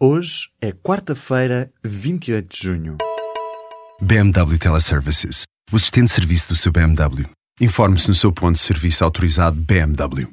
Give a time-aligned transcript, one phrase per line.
[0.00, 2.98] Hoje é quarta-feira, 28 de junho.
[4.00, 5.42] BMW Teleservices.
[5.72, 7.28] O assistente de serviço do seu BMW.
[7.60, 10.28] Informe-se no seu ponto de serviço autorizado BMW.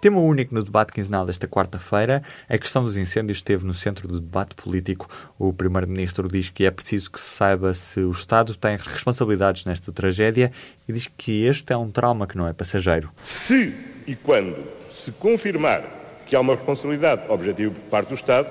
[0.00, 4.18] Tema único no debate quinzenal desta quarta-feira, a questão dos incêndios esteve no centro do
[4.18, 5.08] debate político.
[5.38, 9.92] O Primeiro-Ministro diz que é preciso que se saiba se o Estado tem responsabilidades nesta
[9.92, 10.50] tragédia
[10.88, 13.08] e diz que este é um trauma que não é passageiro.
[13.22, 13.72] Se
[14.04, 14.56] e quando
[14.90, 16.01] se confirmar
[16.32, 18.48] que há uma responsabilidade objetiva por parte do Estado,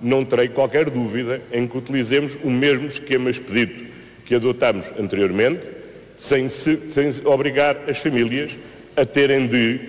[0.00, 3.84] não terei qualquer dúvida em que utilizemos o mesmo esquema expedito
[4.24, 5.66] que adotamos anteriormente,
[6.16, 8.52] sem, se, sem obrigar as famílias
[8.96, 9.80] a terem de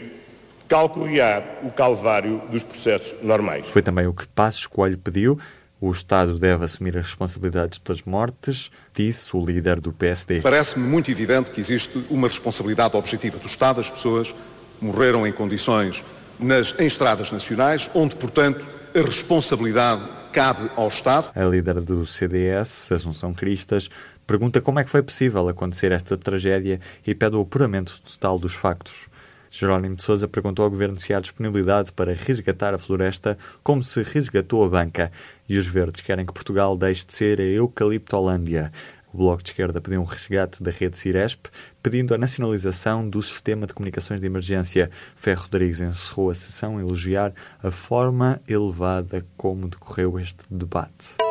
[0.67, 3.67] calcorrear o calvário dos processos normais.
[3.67, 5.37] Foi também o que Passos Coelho pediu.
[5.79, 10.41] O Estado deve assumir as responsabilidades pelas mortes, disse o líder do PSD.
[10.41, 13.79] Parece-me muito evidente que existe uma responsabilidade objetiva do Estado.
[13.79, 14.33] As pessoas
[14.81, 16.03] morreram em condições
[16.39, 21.31] nas, em estradas nacionais, onde, portanto, a responsabilidade cabe ao Estado.
[21.35, 23.89] A líder do CDS, Assunção Cristas,
[24.25, 28.53] pergunta como é que foi possível acontecer esta tragédia e pede o apuramento total dos
[28.53, 29.07] factos.
[29.49, 34.01] Jerónimo de Sousa perguntou ao governo se há disponibilidade para resgatar a floresta como se
[34.03, 35.11] resgatou a banca.
[35.47, 38.71] E os verdes querem que Portugal deixe de ser a Eucaliptolândia.
[39.13, 41.47] O Bloco de Esquerda pediu um resgate da rede Ciresp,
[41.81, 44.89] pedindo a nacionalização do sistema de comunicações de emergência.
[45.15, 51.26] Ferro Rodrigues encerrou a sessão a elogiar a forma elevada como decorreu este debate.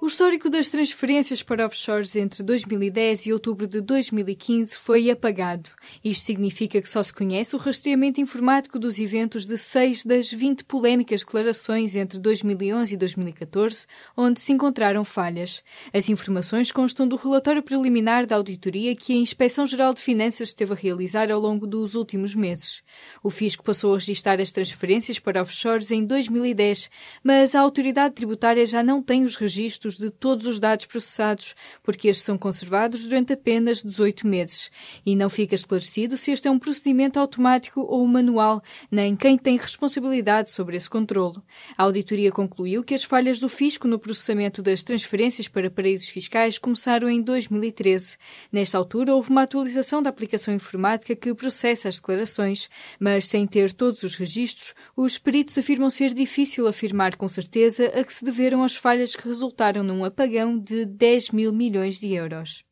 [0.00, 5.70] O histórico das transferências para offshores entre 2010 e outubro de 2015 foi apagado.
[6.04, 10.62] Isto significa que só se conhece o rastreamento informático dos eventos de seis das 20
[10.64, 13.86] polémicas declarações entre 2011 e 2014,
[14.16, 15.64] onde se encontraram falhas.
[15.92, 20.76] As informações constam do relatório preliminar da auditoria que a Inspeção-Geral de Finanças esteve a
[20.76, 22.84] realizar ao longo dos últimos meses.
[23.20, 26.88] O fisco passou a registrar as transferências para offshores em 2010,
[27.20, 32.08] mas a autoridade tributária já não tem os registros de todos os dados processados, porque
[32.08, 34.70] estes são conservados durante apenas 18 meses.
[35.04, 39.56] E não fica esclarecido se este é um procedimento automático ou manual, nem quem tem
[39.56, 41.42] responsabilidade sobre esse controlo.
[41.76, 46.58] A auditoria concluiu que as falhas do fisco no processamento das transferências para paraísos fiscais
[46.58, 48.16] começaram em 2013.
[48.52, 53.72] Nesta altura, houve uma atualização da aplicação informática que processa as declarações, mas sem ter
[53.72, 58.62] todos os registros, os peritos afirmam ser difícil afirmar com certeza a que se deveram
[58.62, 62.64] as falhas que resultaram num apagão de 10 mil milhões de euros.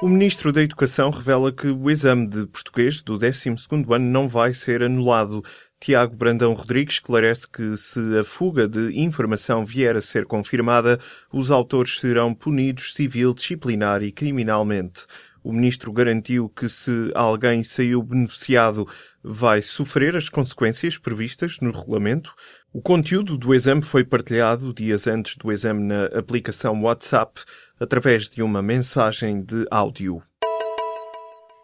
[0.00, 4.52] O Ministro da Educação revela que o exame de português do 12º ano não vai
[4.52, 5.42] ser anulado.
[5.80, 11.00] Tiago Brandão Rodrigues esclarece que se a fuga de informação vier a ser confirmada,
[11.32, 15.04] os autores serão punidos civil, disciplinar e criminalmente.
[15.48, 18.86] O ministro garantiu que se alguém saiu beneficiado,
[19.24, 22.34] vai sofrer as consequências previstas no regulamento.
[22.70, 27.40] O conteúdo do exame foi partilhado dias antes do exame na aplicação WhatsApp
[27.80, 30.22] através de uma mensagem de áudio.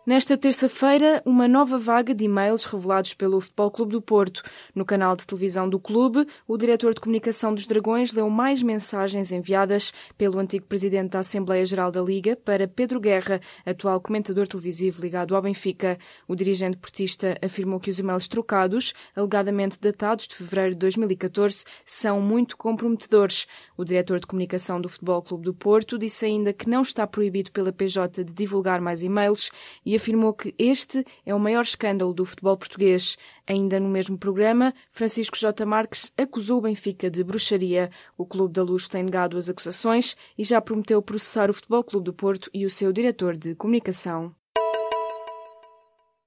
[0.07, 4.43] Nesta terça-feira, uma nova vaga de e-mails revelados pelo Futebol Clube do Porto.
[4.75, 9.33] No canal de televisão do clube, o diretor de comunicação dos Dragões leu mais mensagens
[9.33, 15.01] enviadas pelo antigo presidente da Assembleia Geral da Liga para Pedro Guerra, atual comentador televisivo
[15.01, 15.99] ligado ao Benfica.
[16.29, 22.21] O dirigente portista afirmou que os e-mails trocados, alegadamente datados de fevereiro de 2014, são
[22.21, 23.47] muito comprometedores.
[23.75, 27.51] O diretor de comunicação do Futebol Clube do Porto disse ainda que não está proibido
[27.51, 29.51] pela PJ de divulgar mais e-mails
[29.83, 33.17] e afirmou que este é o maior escândalo do futebol português.
[33.47, 35.65] Ainda no mesmo programa, Francisco J.
[35.65, 37.91] Marques acusou o Benfica de bruxaria.
[38.17, 42.05] O Clube da Luz tem negado as acusações e já prometeu processar o Futebol Clube
[42.05, 44.35] do Porto e o seu diretor de comunicação.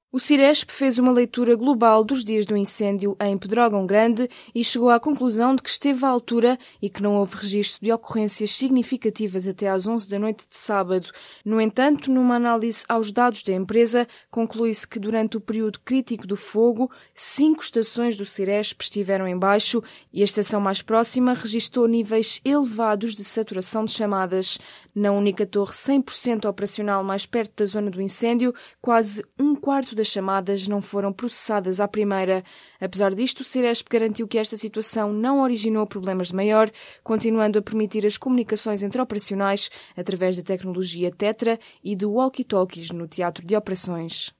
[0.10, 4.90] O Ciresp fez uma leitura global dos dias do incêndio em Pedrógão Grande e chegou
[4.90, 9.50] à conclusão de que esteve à altura e que não houve registro de ocorrências significativas
[9.50, 11.10] até às 11 da noite de sábado.
[11.44, 16.38] No entanto, numa análise aos dados da empresa, conclui-se que durante o período crítico do
[16.38, 19.84] fogo, cinco estações do Ciresp estiveram em baixo
[20.14, 24.58] e a estação mais próxima registrou níveis elevados de saturação de chamadas.
[24.96, 30.08] Na única torre 100% operacional mais perto da zona do incêndio, quase um quarto das
[30.08, 32.42] das chamadas não foram processadas à primeira.
[32.80, 36.72] Apesar disto, o Ciresp garantiu que esta situação não originou problemas de maior,
[37.04, 43.46] continuando a permitir as comunicações interoperacionais através da tecnologia Tetra e de walkie-talkies no teatro
[43.46, 44.34] de operações.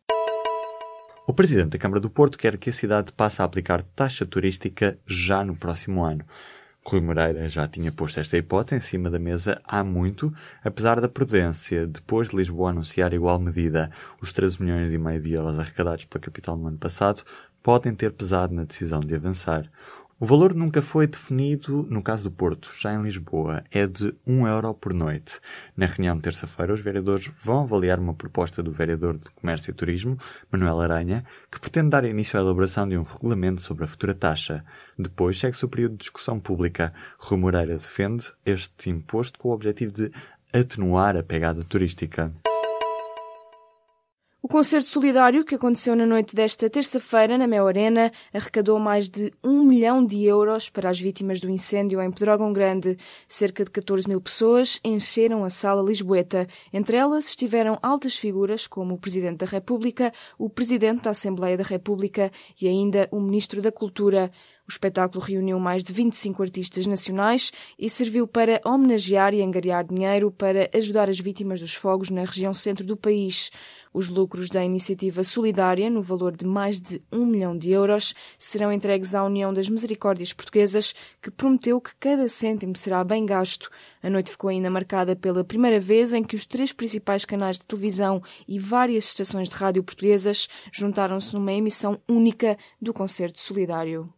[1.28, 4.98] O Presidente da Câmara do Porto quer que a cidade passe a aplicar taxa turística
[5.06, 6.24] já no próximo ano.
[6.90, 11.10] Rui Moreira já tinha posto esta hipótese em cima da mesa há muito, apesar da
[11.10, 13.92] prudência, depois de Lisboa anunciar igual medida
[14.22, 17.24] os 13 milhões e meio de euros arrecadados pela capital no ano passado,
[17.62, 19.70] podem ter pesado na decisão de avançar.
[20.20, 24.48] O valor nunca foi definido no caso do Porto, já em Lisboa, é de 1
[24.48, 25.40] euro por noite.
[25.76, 29.76] Na reunião de terça-feira, os vereadores vão avaliar uma proposta do vereador de Comércio e
[29.76, 30.18] Turismo,
[30.52, 34.66] Manuel Aranha, que pretende dar início à elaboração de um regulamento sobre a futura taxa.
[34.98, 36.92] Depois segue-se o período de discussão pública.
[37.20, 40.12] Rui Moreira defende este imposto com o objetivo de
[40.52, 42.34] atenuar a pegada turística.
[44.48, 49.30] O concerto solidário que aconteceu na noite desta terça-feira na Mel Arena arrecadou mais de
[49.44, 52.98] um milhão de euros para as vítimas do incêndio em Pedrógão Grande.
[53.28, 56.48] Cerca de 14 mil pessoas encheram a sala lisboeta.
[56.72, 61.66] Entre elas estiveram altas figuras como o Presidente da República, o Presidente da Assembleia da
[61.66, 64.32] República e ainda o Ministro da Cultura.
[64.68, 70.30] O espetáculo reuniu mais de 25 artistas nacionais e serviu para homenagear e angariar dinheiro
[70.30, 73.50] para ajudar as vítimas dos fogos na região centro do país.
[73.94, 78.74] Os lucros da iniciativa solidária, no valor de mais de um milhão de euros, serão
[78.74, 83.70] entregues à União das Misericórdias Portuguesas, que prometeu que cada cêntimo será bem gasto.
[84.04, 87.66] A noite ficou ainda marcada pela primeira vez em que os três principais canais de
[87.66, 94.14] televisão e várias estações de rádio portuguesas juntaram-se numa emissão única do concerto solidário.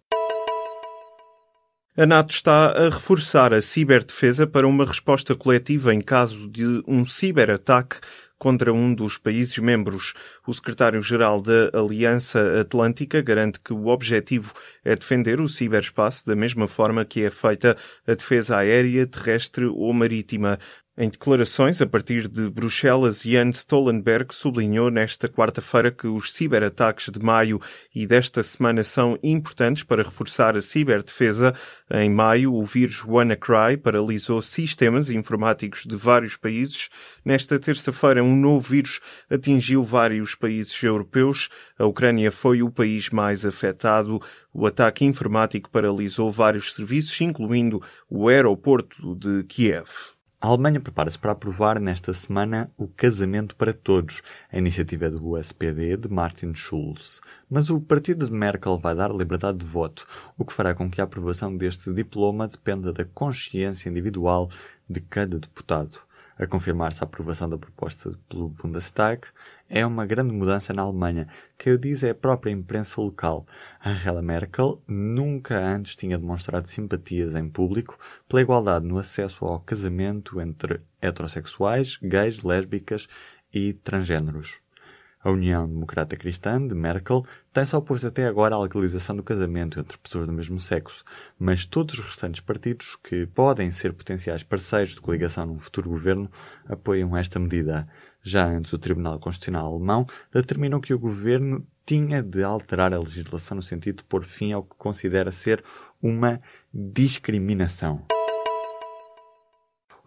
[2.00, 7.06] A NATO está a reforçar a ciberdefesa para uma resposta coletiva em caso de um
[7.06, 7.98] ciberataque
[8.38, 10.14] contra um dos países membros.
[10.48, 14.54] O secretário-geral da Aliança Atlântica garante que o objetivo
[14.86, 17.76] é defender o ciberespaço da mesma forma que é feita
[18.08, 20.58] a defesa aérea, terrestre ou marítima.
[21.02, 27.22] Em declarações a partir de Bruxelas, Jens Stoltenberg sublinhou nesta quarta-feira que os ciberataques de
[27.22, 27.58] maio
[27.96, 31.56] e desta semana são importantes para reforçar a ciberdefesa.
[31.90, 36.90] Em maio, o vírus WannaCry paralisou sistemas informáticos de vários países.
[37.24, 39.00] Nesta terça-feira, um novo vírus
[39.30, 41.48] atingiu vários países europeus.
[41.78, 44.20] A Ucrânia foi o país mais afetado.
[44.54, 50.19] O ataque informático paralisou vários serviços, incluindo o aeroporto de Kiev.
[50.42, 55.98] A Alemanha prepara-se para aprovar nesta semana o Casamento para Todos, a iniciativa do SPD
[55.98, 57.20] de Martin Schulz.
[57.50, 60.08] Mas o partido de Merkel vai dar liberdade de voto,
[60.38, 64.50] o que fará com que a aprovação deste diploma dependa da consciência individual
[64.90, 66.00] de cada deputado.
[66.40, 69.28] A confirmar-se a aprovação da proposta pelo Bundestag,
[69.68, 71.28] é uma grande mudança na Alemanha,
[71.58, 73.46] que eu diz é a própria imprensa local.
[73.86, 80.40] Angela Merkel nunca antes tinha demonstrado simpatias em público pela igualdade no acesso ao casamento
[80.40, 83.10] entre heterossexuais, gays, lésbicas
[83.54, 84.62] e transgêneros.
[85.22, 89.98] A União Democrata Cristã de Merkel tem-se oposto até agora à legalização do casamento entre
[89.98, 91.04] pessoas do mesmo sexo,
[91.38, 96.32] mas todos os restantes partidos que podem ser potenciais parceiros de coligação num futuro governo
[96.66, 97.86] apoiam esta medida.
[98.24, 103.58] Já antes, o Tribunal Constitucional Alemão determinou que o governo tinha de alterar a legislação
[103.58, 105.62] no sentido de pôr fim ao que considera ser
[106.02, 106.40] uma
[106.74, 108.06] discriminação.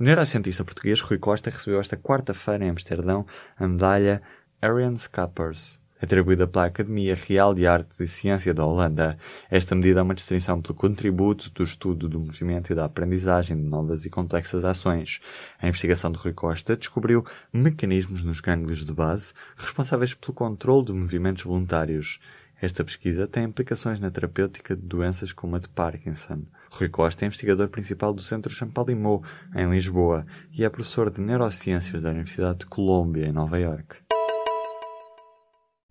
[0.03, 3.25] O neurocientista português Rui Costa recebeu esta quarta-feira em Amsterdão
[3.57, 4.23] a medalha
[4.63, 9.17] Ariane Scappers atribuída pela Academia Real de Artes e Ciência da Holanda.
[9.51, 13.63] Esta medida é uma distinção pelo contributo do estudo do movimento e da aprendizagem de
[13.63, 15.21] novas e complexas ações.
[15.61, 20.93] A investigação de Rui Costa descobriu mecanismos nos gânglios de base responsáveis pelo controle de
[20.93, 22.21] movimentos voluntários.
[22.61, 26.43] Esta pesquisa tem implicações na terapêutica de doenças como a de Parkinson.
[26.71, 29.25] Rui Costa é investigador principal do Centro Champalimau,
[29.57, 33.97] em Lisboa, e é professor de Neurociências da Universidade de Colômbia, em Nova York.